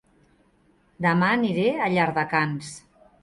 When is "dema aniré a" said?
1.05-1.91